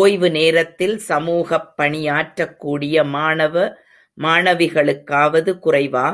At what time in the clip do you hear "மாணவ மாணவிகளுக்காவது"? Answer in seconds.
3.08-5.54